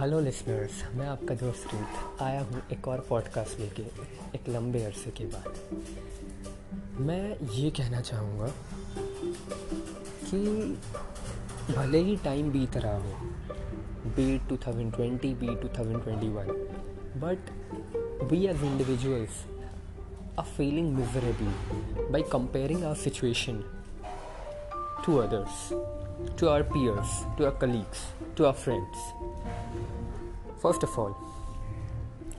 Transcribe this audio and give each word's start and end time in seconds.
Hello 0.00 0.18
listeners 0.20 0.82
मैं 0.94 1.06
आपका 1.06 1.34
दोस्त 1.34 1.74
रूथ 1.74 2.22
आया 2.22 2.40
हूँ 2.40 2.60
एक 2.72 2.88
और 2.88 3.00
पॉडकास्ट 3.08 3.60
लेके 3.60 3.82
एक 4.34 4.48
लंबे 4.48 4.82
अरसे 4.84 5.10
के 5.10 5.24
बाद। 5.24 7.00
मैं 7.00 7.50
ये 7.54 7.70
कहना 7.70 8.00
चाहूँगा 8.00 8.46
कि 10.28 10.38
भले 11.72 11.98
ही 11.98 12.16
टाइम 12.16 12.50
बीत 12.50 12.76
रहा 12.76 12.96
हो 12.96 13.12
be 14.16 14.38
two 14.38 14.56
thousand 14.56 14.94
twenty 14.94 15.34
be 15.34 15.54
two 15.62 15.68
thousand 15.78 16.02
twenty 16.02 16.28
one 16.28 16.52
but 17.24 17.50
we 18.32 18.46
as 18.46 18.62
individuals 18.64 19.44
are 20.38 20.46
feeling 20.46 20.96
miserably 20.98 22.10
by 22.12 22.22
comparing 22.22 22.84
our 22.84 22.96
situation 22.96 23.62
to 25.04 25.20
others, 25.20 25.72
to 26.36 26.50
our 26.50 26.64
peers, 26.64 27.12
to 27.38 27.46
our 27.46 27.52
colleagues, 27.52 28.00
to 28.36 28.46
our 28.46 28.52
friends. 28.52 28.96
First 30.60 30.82
of 30.82 30.98
all, 30.98 31.16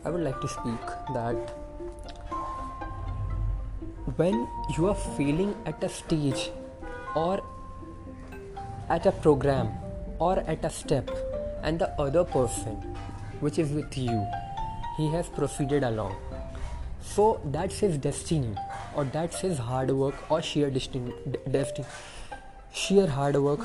I 0.04 0.10
would 0.10 0.22
like 0.22 0.40
to 0.42 0.48
speak 0.48 0.82
that 1.14 1.36
when 4.16 4.48
you 4.78 4.88
are 4.88 4.96
feeling 4.96 5.56
at 5.66 5.84
a 5.84 5.90
stage 5.90 6.52
or 7.16 7.42
at 8.90 9.06
a 9.06 9.12
program 9.12 9.70
or 10.20 10.40
at 10.40 10.66
a 10.66 10.70
step 10.70 11.10
and 11.64 11.80
the 11.80 11.90
other 12.02 12.24
person 12.24 12.76
which 13.40 13.60
is 13.60 13.72
with 13.72 13.98
you 13.98 14.26
he 14.98 15.08
has 15.12 15.30
proceeded 15.30 15.84
along. 15.84 16.16
So 17.02 17.40
that's 17.46 17.80
his 17.80 17.98
destiny, 17.98 18.56
or 18.96 19.06
that's 19.06 19.40
his 19.40 19.58
hard 19.58 19.92
work, 19.92 20.30
or 20.30 20.42
sheer 20.42 20.70
destiny, 20.70 21.14
destiny, 21.50 21.88
sheer 22.74 23.08
hard 23.08 23.38
work, 23.38 23.62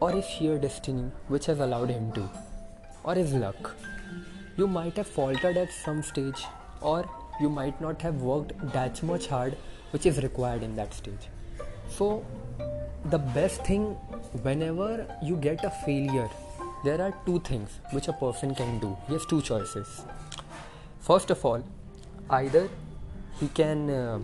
or 0.00 0.10
his 0.12 0.26
sheer 0.26 0.58
destiny, 0.58 1.10
which 1.28 1.46
has 1.46 1.60
allowed 1.60 1.88
him 1.88 2.12
to, 2.12 2.28
or 3.06 3.14
his 3.14 3.32
luck. 3.32 3.74
You 4.56 4.66
might 4.66 4.96
have 4.96 5.06
faltered 5.06 5.56
at 5.56 5.72
some 5.72 6.02
stage, 6.02 6.44
or 6.80 7.08
you 7.40 7.48
might 7.48 7.80
not 7.80 8.02
have 8.02 8.16
worked 8.16 8.52
that 8.72 9.02
much 9.02 9.28
hard, 9.28 9.56
which 9.92 10.06
is 10.06 10.22
required 10.22 10.62
in 10.62 10.76
that 10.76 10.92
stage. 10.92 11.28
So, 11.88 12.24
the 13.04 13.18
best 13.18 13.64
thing 13.64 13.84
whenever 14.42 15.06
you 15.22 15.36
get 15.36 15.64
a 15.64 15.70
failure, 15.70 16.28
there 16.84 17.00
are 17.00 17.14
two 17.24 17.38
things 17.40 17.78
which 17.92 18.08
a 18.08 18.12
person 18.12 18.54
can 18.54 18.78
do. 18.80 18.96
He 19.06 19.12
has 19.14 19.24
two 19.26 19.40
choices. 19.40 20.02
First 21.00 21.30
of 21.30 21.44
all, 21.44 21.62
either 22.30 22.68
he 23.38 23.48
can 23.48 23.90
uh, 23.90 24.18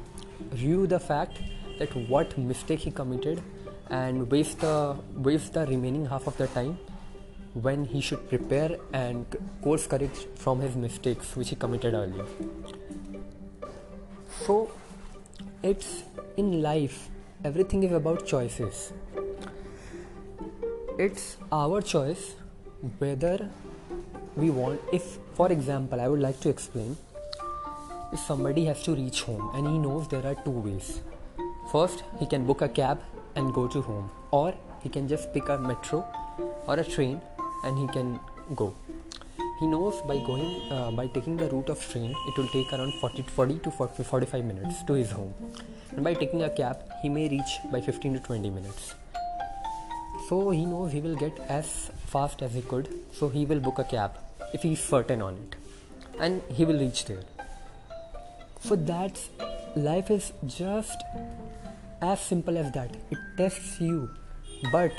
the 0.51 0.99
fact 1.01 1.39
that 1.79 1.95
what 2.09 2.37
mistake 2.37 2.81
he 2.81 2.91
committed 2.91 3.41
and 3.91 4.31
waste 4.31 4.61
the 4.61 4.97
waste 5.15 5.53
the 5.53 5.67
remaining 5.67 6.07
half 6.07 6.27
of 6.27 6.37
the 6.37 6.47
time 6.49 6.79
when 7.55 7.85
he 7.85 8.01
should 8.01 8.29
prepare 8.29 8.77
and 8.93 9.37
course 9.63 9.87
correct 9.87 10.27
from 10.37 10.61
his 10.61 10.77
mistakes 10.77 11.37
which 11.37 11.51
he 11.51 11.57
committed 11.57 11.95
earlier 11.95 12.25
so 14.47 14.71
it's 15.63 16.05
in 16.37 16.63
life 16.63 17.09
everything 17.45 17.83
is 17.83 17.93
about 17.93 18.27
choices 18.27 18.93
it's 20.99 21.37
our 21.51 21.83
choice 21.83 22.35
whether 22.99 23.49
we 24.37 24.51
want 24.51 24.81
if 24.93 25.19
for 25.35 25.53
example 25.53 26.01
i 26.01 26.09
would 26.09 26.21
like 26.21 26.41
to 26.41 26.49
explain 26.49 26.97
if 28.13 28.21
somebody 28.21 28.67
has 28.67 28.83
to 28.83 28.95
reach 28.95 29.23
home 29.23 29.51
and 29.55 29.67
he 29.67 29.79
knows 29.79 30.07
there 30.09 30.27
are 30.27 30.35
two 30.45 30.51
ways. 30.51 31.01
First, 31.71 32.05
he 32.21 32.27
can 32.27 32.45
book 32.45 32.61
a 32.61 32.69
cab 32.69 33.01
and 33.35 33.53
go 33.55 33.67
to 33.67 33.81
home, 33.81 34.11
or 34.31 34.55
he 34.83 34.91
can 34.91 35.09
just 35.09 35.33
pick 35.33 35.49
a 35.49 35.57
metro 35.57 36.05
or 36.67 36.79
a 36.79 36.85
train 36.85 37.21
and 37.65 37.79
he 37.79 37.87
can 37.89 38.19
go. 38.55 38.75
He 39.61 39.67
knows 39.67 40.01
by 40.03 40.19
going 40.19 40.73
uh, 40.73 40.91
by 40.91 41.07
taking 41.07 41.37
the 41.37 41.49
route 41.49 41.69
of 41.69 41.81
train, 41.91 42.15
it 42.29 42.37
will 42.37 42.49
take 42.49 42.73
around 42.73 42.95
40, 42.95 43.23
40 43.23 43.59
to 43.61 43.71
40, 43.71 44.03
45 44.03 44.45
minutes 44.45 44.83
to 44.85 44.95
his 44.95 45.11
home, 45.11 45.35
and 45.93 46.05
by 46.05 46.15
taking 46.15 46.43
a 46.43 46.51
cab, 46.51 46.79
he 47.03 47.09
may 47.09 47.29
reach 47.29 47.59
by 47.71 47.81
15 47.81 48.15
to 48.15 48.21
20 48.21 48.51
minutes. 48.51 48.95
So 50.29 50.51
he 50.51 50.65
knows 50.65 50.93
he 50.93 51.01
will 51.01 51.17
get 51.17 51.39
as 51.49 51.91
fast 52.07 52.43
as 52.43 52.55
he 52.55 52.63
could, 52.63 52.89
so 53.13 53.29
he 53.29 53.45
will 53.45 53.61
book 53.61 53.79
a 53.79 53.85
cab 53.85 54.19
if 54.53 54.63
he 54.63 54.73
is 54.73 54.81
certain 54.81 55.23
on 55.23 55.35
it, 55.35 55.57
and 56.19 56.43
he 56.49 56.65
will 56.65 56.79
reach 56.79 57.05
there 57.05 57.23
so 58.65 58.77
that's 58.77 59.29
life 59.75 60.11
is 60.11 60.33
just 60.47 61.03
as 62.01 62.21
simple 62.21 62.57
as 62.57 62.71
that. 62.73 62.97
It 63.11 63.19
tests 63.37 63.81
you, 63.81 64.11
but 64.71 64.93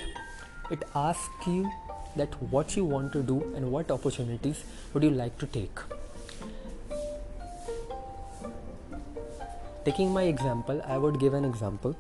it 0.72 0.84
asks 0.96 1.48
you 1.48 1.72
that 2.16 2.34
what 2.52 2.76
you 2.76 2.86
want 2.86 3.12
to 3.14 3.24
do 3.24 3.42
and 3.56 3.72
what 3.72 3.92
opportunities 3.92 4.64
would 4.94 5.04
you 5.04 5.10
like 5.10 5.38
to 5.40 5.48
take. 5.48 5.80
Taking 9.86 10.14
my 10.14 10.24
example, 10.24 10.82
I 10.88 10.98
would 10.98 11.20
give 11.20 11.34
an 11.34 11.44
example. 11.44 11.96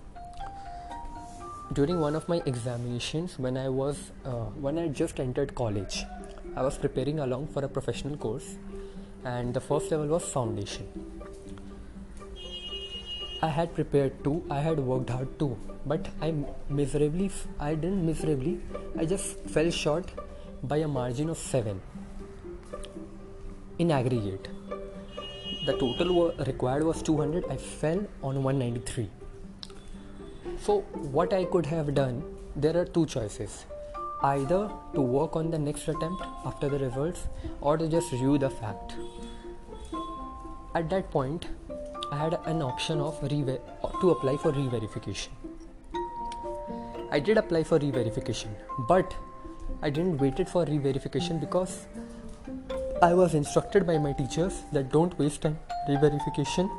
During 1.74 2.00
one 2.00 2.16
of 2.16 2.30
my 2.30 2.42
examinations, 2.46 3.38
when 3.40 3.58
I 3.58 3.68
was 3.68 4.12
uh, 4.26 4.46
when 4.68 4.78
I 4.78 4.88
just 4.88 5.20
entered 5.20 5.56
college, 5.56 6.06
I 6.56 6.62
was 6.62 6.78
preparing 6.78 7.20
along 7.20 7.48
for 7.48 7.66
a 7.66 7.68
professional 7.68 8.16
course, 8.16 8.56
and 9.26 9.54
the 9.54 9.60
first 9.60 9.92
level 9.92 10.08
was 10.08 10.24
foundation 10.24 10.88
I 13.46 13.48
had 13.48 13.74
prepared 13.76 14.24
too, 14.24 14.42
I 14.50 14.60
had 14.62 14.80
worked 14.80 15.10
hard 15.10 15.38
too, 15.38 15.58
but 15.86 16.08
I 16.22 16.34
miserably, 16.70 17.30
I 17.60 17.76
didn't 17.76 18.06
miserably, 18.06 18.62
I 18.98 19.04
just 19.04 19.38
fell 19.56 19.70
short 19.70 20.14
by 20.64 20.78
a 20.78 20.88
margin 20.88 21.30
of 21.30 21.38
7 21.38 21.82
in 23.80 23.92
aggregate. 23.92 24.48
The 25.66 25.74
total 25.74 26.32
required 26.48 26.84
was 26.84 27.02
200, 27.02 27.44
I 27.50 27.58
fell 27.58 28.06
on 28.22 28.44
193. 28.44 29.10
So, 30.62 30.80
what 31.18 31.34
I 31.34 31.44
could 31.44 31.66
have 31.66 31.94
done, 31.94 32.24
there 32.56 32.78
are 32.78 32.86
two 32.86 33.06
choices 33.06 33.66
either 34.22 34.72
to 34.94 35.02
work 35.02 35.36
on 35.36 35.52
the 35.52 35.60
next 35.60 35.90
attempt 35.90 36.24
after 36.46 36.70
the 36.70 36.80
results 36.80 37.28
or 37.60 37.76
to 37.78 37.90
just 37.90 38.14
review 38.14 38.38
the 38.38 38.50
fact. 38.50 38.94
At 40.76 40.90
that 40.92 41.12
point, 41.12 41.46
I 42.12 42.18
had 42.18 42.40
an 42.46 42.62
option 42.62 43.00
of 43.00 43.22
re- 43.24 43.60
to 44.02 44.12
apply 44.12 44.38
for 44.38 44.52
re-verification. 44.52 45.34
I 47.12 47.20
did 47.20 47.38
apply 47.38 47.64
for 47.64 47.78
re-verification, 47.78 48.56
but 48.88 49.14
I 49.82 49.90
didn't 49.90 50.18
waited 50.18 50.50
for 50.50 50.66
re-verification 50.66 51.40
because 51.40 51.88
I 53.02 53.14
was 53.14 53.34
instructed 53.34 53.86
by 53.86 53.98
my 53.98 54.14
teachers 54.14 54.62
that 54.72 54.92
don't 54.92 55.18
waste 55.20 55.42
time 55.42 55.60
re-verification. 55.88 56.70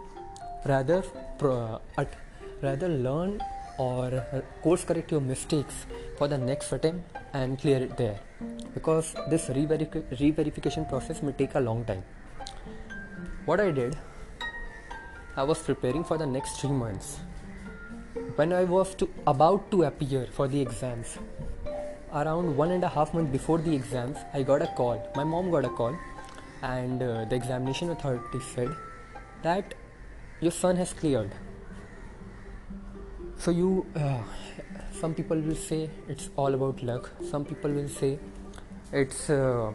Rather, 0.66 1.02
pro- 1.38 1.80
at, 1.98 2.14
rather 2.62 2.88
learn 2.88 3.40
or 3.78 4.24
course 4.62 4.84
correct 4.84 5.10
your 5.10 5.20
mistakes 5.20 5.86
for 6.16 6.28
the 6.28 6.38
next 6.38 6.72
attempt 6.72 7.16
and 7.32 7.58
clear 7.58 7.78
it 7.78 7.96
there 7.96 8.18
because 8.72 9.14
this 9.28 9.48
re-verification 9.48 10.84
process 10.86 11.22
may 11.22 11.32
take 11.32 11.54
a 11.54 11.60
long 11.60 11.84
time. 11.84 12.04
What 13.44 13.60
I 13.60 13.70
did 13.70 13.96
I 15.36 15.42
was 15.42 15.58
preparing 15.58 16.04
for 16.04 16.16
the 16.16 16.26
next 16.26 16.60
three 16.60 16.70
months. 16.70 17.18
When 18.36 18.52
I 18.52 18.62
was 18.62 18.94
to, 18.96 19.08
about 19.26 19.68
to 19.72 19.82
appear 19.82 20.28
for 20.30 20.46
the 20.46 20.60
exams, 20.60 21.18
around 22.12 22.56
one 22.56 22.70
and 22.70 22.84
a 22.84 22.88
half 22.88 23.12
months 23.12 23.32
before 23.32 23.58
the 23.58 23.74
exams, 23.74 24.16
I 24.32 24.44
got 24.44 24.62
a 24.62 24.68
call. 24.68 25.10
My 25.16 25.24
mom 25.24 25.50
got 25.50 25.64
a 25.64 25.68
call, 25.68 25.98
and 26.62 27.02
uh, 27.02 27.24
the 27.24 27.34
examination 27.34 27.90
authority 27.90 28.38
said 28.54 28.76
that 29.42 29.74
your 30.40 30.52
son 30.52 30.76
has 30.76 30.92
cleared. 30.92 31.32
So 33.36 33.50
you, 33.50 33.86
uh, 33.96 34.22
some 34.92 35.14
people 35.14 35.40
will 35.40 35.56
say 35.56 35.90
it's 36.08 36.30
all 36.36 36.54
about 36.54 36.80
luck. 36.84 37.10
Some 37.28 37.44
people 37.44 37.72
will 37.72 37.88
say 37.88 38.20
it's 38.92 39.28
uh, 39.30 39.72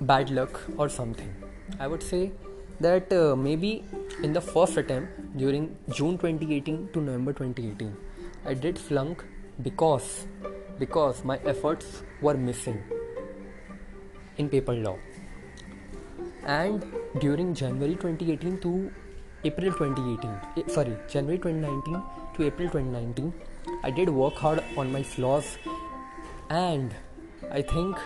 bad 0.00 0.30
luck 0.30 0.58
or 0.78 0.88
something. 0.88 1.34
I 1.78 1.86
would 1.86 2.02
say 2.02 2.32
that 2.80 3.12
uh, 3.12 3.36
maybe 3.36 3.84
in 4.22 4.32
the 4.32 4.40
first 4.40 4.76
attempt 4.76 5.36
during 5.36 5.76
June 5.90 6.16
2018 6.16 6.90
to 6.92 7.00
November 7.00 7.32
2018, 7.32 7.96
I 8.46 8.54
did 8.54 8.78
flunk 8.78 9.24
because 9.62 10.26
because 10.78 11.24
my 11.24 11.38
efforts 11.44 12.02
were 12.20 12.34
missing 12.34 12.82
in 14.38 14.48
paper 14.48 14.74
law. 14.74 14.96
And 16.44 16.84
during 17.20 17.54
January 17.54 17.94
2018 17.94 18.58
to 18.60 18.90
April 19.44 19.72
2018, 19.72 20.30
eh, 20.56 20.68
sorry, 20.68 20.96
January 21.08 21.38
2019 21.38 22.02
to 22.36 22.46
April 22.46 22.68
2019, 22.68 23.32
I 23.82 23.90
did 23.90 24.08
work 24.08 24.34
hard 24.34 24.62
on 24.76 24.92
my 24.92 25.02
flaws, 25.02 25.58
and 26.48 26.94
I 27.50 27.62
think 27.62 27.96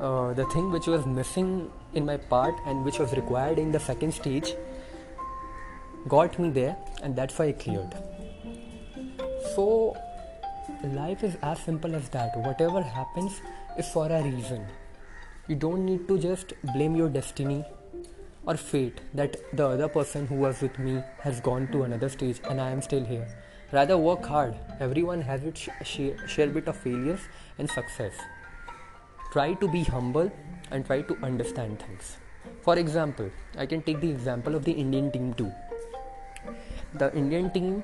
uh, 0.00 0.32
the 0.34 0.44
thing 0.46 0.70
which 0.70 0.86
was 0.86 1.06
missing 1.06 1.70
in 1.94 2.04
my 2.04 2.16
part 2.16 2.54
and 2.66 2.84
which 2.84 2.98
was 2.98 3.12
required 3.12 3.58
in 3.58 3.72
the 3.72 3.80
second 3.80 4.12
stage 4.12 4.54
got 6.08 6.38
me 6.38 6.50
there 6.50 6.76
and 7.02 7.14
that's 7.14 7.38
why 7.38 7.46
I 7.46 7.52
cleared. 7.52 7.94
So 9.54 9.96
life 10.84 11.22
is 11.24 11.36
as 11.42 11.58
simple 11.60 11.94
as 11.94 12.08
that. 12.10 12.36
Whatever 12.36 12.82
happens 12.82 13.40
is 13.76 13.88
for 13.88 14.06
a 14.06 14.22
reason. 14.22 14.66
you 15.48 15.56
don't 15.56 15.84
need 15.84 16.06
to 16.08 16.18
just 16.22 16.52
blame 16.74 16.94
your 16.94 17.08
destiny 17.08 17.64
or 18.44 18.54
fate 18.56 19.00
that 19.14 19.36
the 19.60 19.66
other 19.66 19.88
person 19.88 20.26
who 20.26 20.34
was 20.34 20.60
with 20.60 20.78
me 20.78 21.02
has 21.20 21.40
gone 21.40 21.66
to 21.68 21.84
another 21.84 22.10
stage 22.10 22.40
and 22.50 22.60
I 22.60 22.70
am 22.70 22.82
still 22.82 23.04
here. 23.04 23.26
Rather, 23.72 23.96
work 23.96 24.24
hard. 24.24 24.54
Everyone 24.80 25.22
has 25.22 25.42
its 25.44 25.68
sh- 25.84 26.18
share 26.26 26.48
bit 26.48 26.68
of 26.68 26.76
failures 26.76 27.20
and 27.58 27.70
success. 27.70 28.12
Try 29.32 29.54
to 29.54 29.68
be 29.68 29.84
humble 29.84 30.30
and 30.70 30.84
try 30.84 31.00
to 31.02 31.16
understand 31.22 31.80
things. 31.80 32.18
For 32.62 32.78
example, 32.78 33.30
I 33.56 33.66
can 33.66 33.82
take 33.82 34.00
the 34.00 34.10
example 34.10 34.54
of 34.54 34.64
the 34.64 34.72
Indian 34.72 35.10
team 35.10 35.32
too. 35.34 35.52
The 36.94 37.14
Indian 37.14 37.50
team 37.50 37.82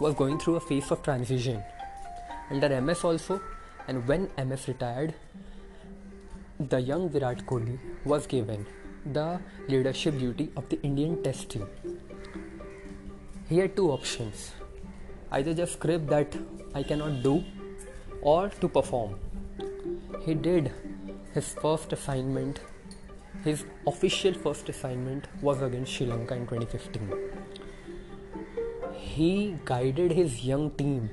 was 0.00 0.14
going 0.14 0.38
through 0.38 0.56
a 0.56 0.60
phase 0.60 0.90
of 0.90 1.02
transition 1.02 1.62
under 2.50 2.80
MS 2.80 3.04
also, 3.04 3.40
and 3.86 4.06
when 4.08 4.30
MS 4.38 4.66
retired, 4.68 5.14
the 6.58 6.80
young 6.80 7.10
Virat 7.10 7.44
Kohli 7.46 7.78
was 8.04 8.26
given 8.26 8.66
the 9.12 9.40
leadership 9.68 10.18
duty 10.18 10.50
of 10.56 10.66
the 10.70 10.80
Indian 10.82 11.22
Test 11.22 11.50
team. 11.50 11.66
He 13.48 13.58
had 13.58 13.76
two 13.76 13.90
options 13.90 14.52
either 15.30 15.52
just 15.52 15.74
script 15.74 16.06
that 16.06 16.34
I 16.74 16.82
cannot 16.82 17.22
do 17.22 17.44
or 18.22 18.48
to 18.48 18.68
perform. 18.68 19.16
He 20.24 20.32
did 20.32 20.72
his 21.34 21.52
first 21.60 21.92
assignment, 21.92 22.60
his 23.44 23.64
official 23.86 24.32
first 24.32 24.68
assignment 24.70 25.26
was 25.42 25.60
against 25.60 25.92
Sri 25.92 26.06
Lanka 26.06 26.34
in 26.34 26.46
2015. 26.46 27.43
He 29.14 29.54
guided 29.64 30.10
his 30.10 30.44
young 30.44 30.70
team. 30.72 31.08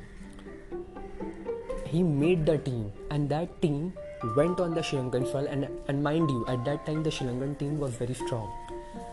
He 1.86 2.02
made 2.02 2.48
the 2.48 2.58
team, 2.58 2.92
and 3.12 3.30
that 3.30 3.62
team 3.62 3.94
went 4.36 4.60
on 4.60 4.74
the 4.74 4.82
Sri 4.82 4.98
Lankan 4.98 5.32
soil. 5.32 5.46
And, 5.46 5.68
and 5.88 6.02
mind 6.02 6.32
you, 6.32 6.44
at 6.48 6.66
that 6.66 6.86
time, 6.88 7.04
the 7.04 7.12
Sri 7.12 7.28
Lankan 7.28 7.60
team 7.60 7.80
was 7.80 7.94
very 7.94 8.16
strong 8.16 8.52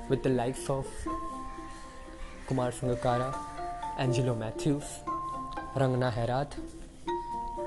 with 0.08 0.22
the 0.22 0.30
likes 0.30 0.70
of 0.70 0.86
Kumar 2.46 2.70
Sangakkara, 2.70 3.36
Angelo 3.98 4.34
Mathews, 4.34 4.84
Rangana 5.76 6.10
Herath, 6.10 6.56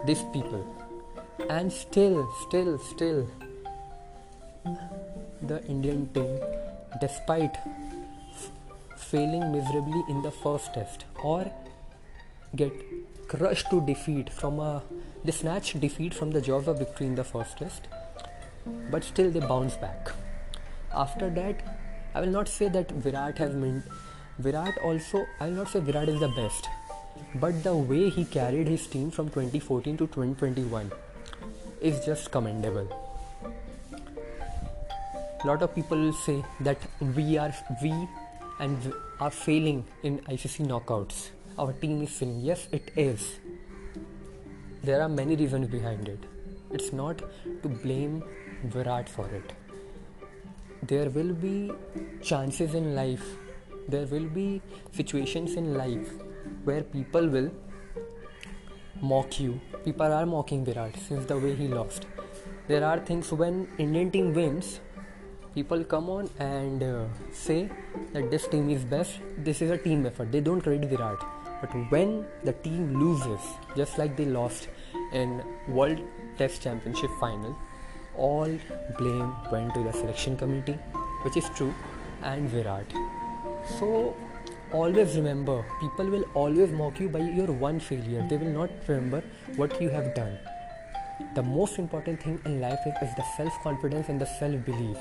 these 0.08 0.24
people. 0.34 0.66
And 1.52 1.72
still, 1.72 2.28
still, 2.48 2.80
still, 2.80 3.28
the 5.44 5.64
Indian 5.68 6.10
team, 6.16 6.40
despite 7.00 7.58
failing 9.04 9.52
miserably 9.52 10.04
in 10.10 10.22
the 10.22 10.32
first 10.32 10.74
test 10.74 11.06
or 11.24 11.52
get 12.56 12.72
crushed 13.28 13.70
to 13.70 13.82
defeat 13.86 14.30
from 14.30 14.60
a 14.60 14.84
they 15.24 15.32
snatched 15.32 15.80
defeat 15.80 16.14
from 16.14 16.32
the 16.32 16.42
jaws 16.42 16.68
of 16.68 16.80
victory 16.80 17.08
in 17.08 17.16
the 17.16 17.24
first 17.24 17.58
test 17.58 17.88
but 18.92 19.04
still 19.04 19.32
they 19.32 19.40
bounce 19.40 19.76
back. 19.76 20.12
After 20.94 21.30
that 21.30 21.78
i 22.14 22.22
will 22.22 22.36
not 22.40 22.48
say 22.48 22.68
that 22.70 22.92
virat 22.92 23.38
has 23.38 23.54
meant 23.56 23.84
virat 24.40 24.78
also 24.84 25.26
i 25.40 25.48
will 25.48 25.60
not 25.64 25.70
say 25.70 25.80
virat 25.80 26.10
is 26.10 26.20
the 26.20 26.34
best 26.40 26.68
but 27.36 27.64
the 27.64 27.76
way 27.76 28.10
he 28.10 28.26
carried 28.26 28.68
his 28.68 28.88
team 28.88 29.10
from 29.12 29.30
2014 29.30 29.98
to 29.98 30.08
2021 30.08 30.92
is 31.82 32.06
just 32.06 32.32
commendable. 32.32 32.88
Lot 35.44 35.64
of 35.64 35.74
people 35.74 35.98
will 35.98 36.14
say 36.14 36.44
that 36.62 36.78
we 37.16 37.38
are 37.38 37.54
we 37.82 37.92
and 38.62 38.94
are 39.20 39.36
failing 39.44 39.86
in 40.04 40.20
icc 40.38 40.66
knockouts 40.72 41.22
our 41.58 41.74
team 41.74 42.02
is 42.02 42.12
failing. 42.18 42.40
Yes, 42.42 42.68
it 42.72 42.92
is. 42.96 43.40
There 44.84 45.02
are 45.02 45.10
many 45.10 45.36
reasons 45.36 45.68
behind 45.68 46.08
it. 46.08 46.20
It's 46.72 46.94
not 46.94 47.22
to 47.64 47.70
blame 47.70 48.24
Virat 48.64 49.10
for 49.10 49.28
it. 49.28 49.54
There 50.84 51.10
will 51.10 51.34
be 51.34 51.72
chances 52.22 52.74
in 52.74 52.96
life, 52.96 53.26
there 53.88 54.06
will 54.06 54.28
be 54.28 54.62
situations 54.92 55.56
in 55.56 55.76
life 55.76 56.10
where 56.64 56.82
people 56.82 57.28
will 57.28 57.52
mock 59.02 59.40
you. 59.40 59.60
People 59.86 60.14
are 60.14 60.26
mocking 60.26 60.66
Virat 60.66 60.96
since 61.08 61.26
the 61.26 61.38
way 61.38 61.54
he 61.56 61.68
lost. 61.68 62.08
There 62.68 62.84
are 62.84 63.00
things 63.00 63.32
when 63.32 63.68
Indian 63.78 64.10
team 64.10 64.34
wins, 64.34 64.80
people 65.54 65.84
come 65.84 66.10
on 66.10 66.30
and 66.40 66.84
uh, 66.84 67.06
say 67.32 67.70
that 68.14 68.32
this 68.32 68.48
team 68.48 68.70
is 68.70 68.84
best. 68.84 69.20
This 69.38 69.62
is 69.62 69.72
a 69.72 69.78
team 69.78 70.06
effort. 70.06 70.32
They 70.32 70.42
don't 70.42 70.62
credit 70.62 70.90
Virat 70.90 71.22
but 71.62 71.74
when 71.92 72.26
the 72.44 72.54
team 72.54 73.00
loses, 73.00 73.40
just 73.78 74.00
like 74.00 74.18
they 74.18 74.26
lost 74.26 74.68
in 75.14 75.44
World 75.68 76.02
Test 76.38 76.64
Championship 76.64 77.12
final, 77.20 77.56
all 78.18 78.58
blame 78.98 79.32
went 79.52 79.74
to 79.76 79.84
the 79.84 79.94
selection 79.94 80.36
committee, 80.36 80.78
which 81.22 81.38
is 81.38 81.48
true, 81.56 81.74
and 82.24 82.50
Virat. 82.50 82.86
So 83.78 84.16
always 84.74 85.16
remember, 85.16 85.64
people 85.80 86.10
will 86.10 86.26
always 86.34 86.72
mock 86.72 87.00
you 87.00 87.10
by 87.10 87.20
your 87.20 87.52
one 87.52 87.80
failure. 87.80 88.26
They 88.28 88.38
will 88.38 88.54
not 88.60 88.72
remember 88.88 89.24
what 89.56 89.80
you 89.80 89.90
have 89.90 90.16
done. 90.16 90.40
The 91.36 91.44
most 91.44 91.78
important 91.78 92.24
thing 92.24 92.42
in 92.46 92.60
life 92.60 92.80
is, 92.88 93.08
is 93.08 93.16
the 93.16 93.24
self-confidence 93.38 94.10
and 94.10 94.20
the 94.20 94.26
self-belief. 94.26 94.98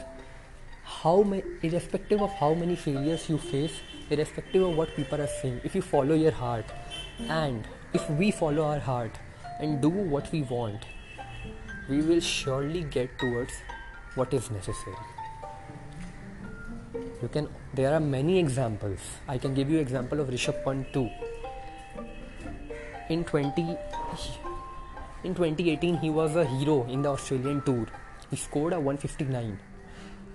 How 0.98 1.22
may, 1.22 1.42
irrespective 1.62 2.20
of 2.20 2.32
how 2.32 2.52
many 2.52 2.76
failures 2.76 3.28
you 3.28 3.38
face, 3.38 3.80
irrespective 4.10 4.62
of 4.62 4.76
what 4.76 4.94
people 4.96 5.20
are 5.22 5.28
saying, 5.40 5.60
if 5.64 5.74
you 5.74 5.80
follow 5.80 6.14
your 6.14 6.32
heart 6.32 6.66
and 7.20 7.66
if 7.94 8.10
we 8.10 8.30
follow 8.30 8.64
our 8.64 8.80
heart 8.80 9.12
and 9.60 9.80
do 9.80 9.88
what 9.88 10.30
we 10.32 10.42
want, 10.42 10.84
we 11.88 12.02
will 12.02 12.20
surely 12.20 12.82
get 12.82 13.18
towards 13.18 13.52
what 14.14 14.34
is 14.34 14.50
necessary. 14.50 14.96
You 17.22 17.28
can 17.28 17.48
there 17.72 17.94
are 17.94 18.00
many 18.00 18.38
examples. 18.38 18.98
I 19.28 19.38
can 19.38 19.54
give 19.54 19.70
you 19.70 19.78
example 19.78 20.20
of 20.20 20.28
Rishabh 20.28 20.62
Pant 20.64 20.92
too. 20.92 21.08
In 23.08 23.24
20 23.24 23.62
in 25.24 25.34
2018 25.34 25.98
he 25.98 26.10
was 26.10 26.36
a 26.36 26.44
hero 26.44 26.84
in 26.88 27.02
the 27.02 27.10
Australian 27.10 27.62
tour. 27.62 27.86
He 28.30 28.36
scored 28.36 28.72
a 28.72 28.80
159 28.80 29.58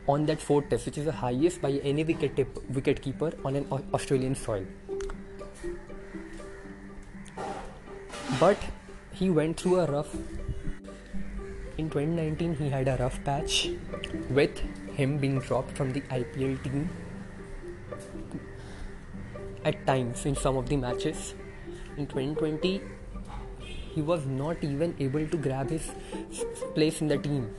on 0.07 0.25
that 0.27 0.39
fourth 0.39 0.69
test, 0.69 0.85
which 0.85 0.97
is 0.97 1.05
the 1.05 1.11
highest 1.11 1.61
by 1.61 1.71
any 1.83 2.03
wicket, 2.03 2.35
tip, 2.35 3.45
on 3.45 3.55
an 3.55 3.65
Australian 3.93 4.35
soil. 4.35 4.65
But 8.39 8.57
he 9.13 9.29
went 9.29 9.59
through 9.59 9.79
a 9.79 9.85
rough. 9.85 10.13
In 11.77 11.89
2019, 11.89 12.55
he 12.55 12.69
had 12.69 12.87
a 12.87 12.97
rough 12.97 13.23
patch 13.23 13.69
with 14.29 14.59
him 14.95 15.17
being 15.17 15.39
dropped 15.39 15.75
from 15.75 15.91
the 15.91 16.01
IPL 16.01 16.63
team 16.63 16.89
at 19.63 19.85
times 19.87 20.25
in 20.25 20.35
some 20.35 20.57
of 20.57 20.69
the 20.69 20.77
matches. 20.77 21.33
In 21.97 22.07
2020, 22.07 22.81
he 23.95 24.01
was 24.01 24.25
not 24.25 24.57
even 24.61 24.95
able 24.99 25.27
to 25.27 25.37
grab 25.37 25.69
his 25.69 25.91
place 26.75 27.01
in 27.01 27.07
the 27.07 27.17
team 27.17 27.53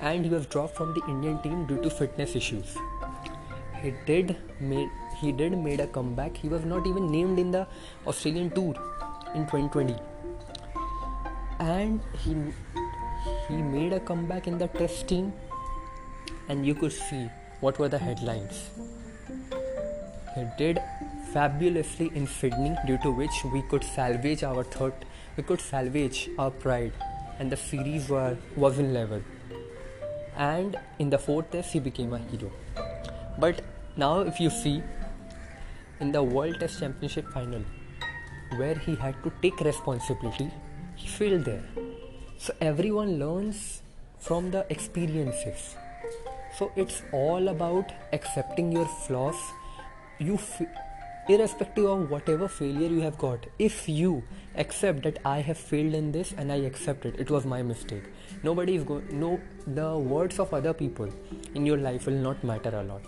and 0.00 0.24
he 0.24 0.30
was 0.30 0.46
dropped 0.46 0.76
from 0.76 0.94
the 0.94 1.02
Indian 1.08 1.40
team 1.42 1.66
due 1.66 1.80
to 1.82 1.90
fitness 1.90 2.36
issues. 2.36 2.76
He 3.82 3.94
did 4.06 4.36
made 4.60 4.90
he 5.20 5.32
did 5.32 5.56
made 5.58 5.80
a 5.80 5.86
comeback. 5.86 6.36
He 6.36 6.48
was 6.48 6.64
not 6.64 6.86
even 6.86 7.10
named 7.10 7.38
in 7.38 7.50
the 7.50 7.66
Australian 8.06 8.50
tour 8.50 8.74
in 9.34 9.46
2020. 9.46 9.96
And 11.58 12.00
he 12.24 12.36
he 13.48 13.56
made 13.56 13.92
a 13.92 14.00
comeback 14.00 14.46
in 14.46 14.58
the 14.58 14.68
test 14.68 15.08
team 15.08 15.32
and 16.48 16.64
you 16.64 16.74
could 16.74 16.92
see 16.92 17.28
what 17.60 17.78
were 17.78 17.88
the 17.88 17.98
headlines. 17.98 18.70
He 20.34 20.44
did 20.56 20.80
fabulously 21.32 22.10
in 22.14 22.26
Sydney 22.26 22.76
due 22.86 22.98
to 22.98 23.10
which 23.10 23.44
we 23.52 23.62
could 23.62 23.84
salvage 23.84 24.42
our 24.42 24.62
third 24.64 25.04
we 25.36 25.42
could 25.42 25.60
salvage 25.60 26.28
our 26.38 26.50
pride 26.50 26.92
and 27.38 27.52
the 27.52 27.56
series 27.56 28.08
were 28.08 28.36
was 28.56 28.78
in 28.78 28.94
level 28.94 29.20
and 30.38 30.76
in 30.98 31.10
the 31.10 31.18
fourth 31.18 31.50
test 31.50 31.72
he 31.72 31.80
became 31.80 32.12
a 32.12 32.18
hero. 32.18 32.50
But 33.38 33.60
now 33.96 34.20
if 34.20 34.40
you 34.40 34.50
see 34.50 34.82
in 36.00 36.12
the 36.12 36.22
world 36.22 36.60
test 36.60 36.80
championship 36.80 37.28
final 37.32 37.62
where 38.56 38.76
he 38.76 38.94
had 38.94 39.22
to 39.24 39.32
take 39.42 39.60
responsibility 39.60 40.50
he 40.94 41.08
failed 41.08 41.44
there. 41.44 41.64
So 42.38 42.54
everyone 42.60 43.18
learns 43.18 43.82
from 44.18 44.50
the 44.50 44.64
experiences. 44.70 45.76
So 46.56 46.72
it's 46.76 47.02
all 47.12 47.48
about 47.48 47.92
accepting 48.12 48.72
your 48.72 48.86
flaws. 49.06 49.36
You 50.18 50.34
f- 50.34 50.62
irrespective 51.28 51.84
of 51.84 52.10
whatever 52.10 52.48
failure 52.48 52.88
you 52.88 53.00
have 53.00 53.18
got 53.18 53.46
if 53.58 53.88
you 53.88 54.22
accept 54.62 55.02
that 55.06 55.18
i 55.30 55.40
have 55.48 55.58
failed 55.58 55.94
in 55.98 56.10
this 56.12 56.32
and 56.38 56.50
i 56.50 56.56
accept 56.68 57.04
it 57.04 57.18
it 57.24 57.30
was 57.30 57.44
my 57.44 57.62
mistake. 57.62 58.04
Nobody 58.42 58.74
is 58.76 58.84
going 58.84 59.20
no 59.20 59.40
the 59.66 59.88
words 59.98 60.38
of 60.38 60.54
other 60.54 60.72
people 60.72 61.08
in 61.54 61.66
your 61.66 61.76
life 61.76 62.06
will 62.06 62.20
not 62.26 62.42
matter 62.44 62.70
a 62.70 62.82
lot. 62.82 63.02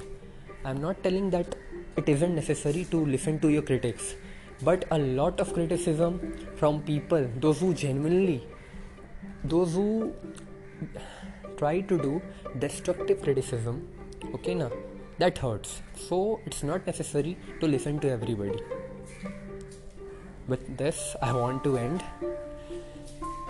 I'm 0.64 0.80
not 0.80 1.02
telling 1.02 1.30
that 1.30 1.54
it 1.96 2.08
isn't 2.08 2.34
necessary 2.34 2.84
to 2.90 3.04
listen 3.04 3.38
to 3.40 3.48
your 3.48 3.62
critics 3.62 4.14
but 4.62 4.84
a 4.90 4.98
lot 4.98 5.40
of 5.40 5.52
criticism 5.54 6.20
from 6.56 6.82
people 6.82 7.26
those 7.46 7.60
who 7.60 7.72
genuinely 7.72 8.46
those 9.44 9.74
who 9.74 10.12
try 11.56 11.80
to 11.80 11.98
do 12.06 12.20
destructive 12.58 13.22
criticism 13.22 13.86
okay 14.34 14.54
now 14.54 14.70
that 15.20 15.38
hurts. 15.38 15.82
So 15.94 16.40
it's 16.46 16.62
not 16.62 16.86
necessary 16.86 17.36
to 17.60 17.66
listen 17.66 17.98
to 18.00 18.10
everybody. 18.10 18.58
With 20.48 20.76
this 20.76 21.14
i 21.22 21.32
want 21.32 21.62
to 21.64 21.76
end. 21.78 22.02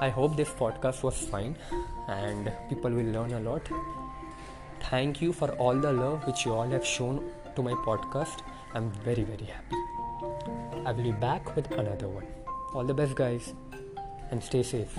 I 0.06 0.08
hope 0.08 0.36
this 0.36 0.50
podcast 0.60 1.02
was 1.02 1.20
fine 1.34 1.56
and 2.08 2.52
people 2.68 2.90
will 2.90 3.12
learn 3.16 3.32
a 3.38 3.40
lot. 3.40 3.70
Thank 4.90 5.22
you 5.22 5.32
for 5.32 5.50
all 5.66 5.74
the 5.86 5.92
love 5.92 6.26
which 6.26 6.44
you 6.44 6.52
all 6.52 6.68
have 6.76 6.84
shown 6.84 7.22
to 7.56 7.62
my 7.62 7.72
podcast. 7.88 8.44
I'm 8.74 8.90
very 9.08 9.24
very 9.32 9.50
happy. 9.56 9.80
I 10.84 10.92
will 10.92 11.04
be 11.04 11.12
back 11.12 11.54
with 11.56 11.70
another 11.72 12.08
one. 12.08 12.26
All 12.74 12.84
the 12.84 12.94
best 12.94 13.14
guys 13.14 13.52
and 14.30 14.42
stay 14.42 14.62
safe 14.62 14.98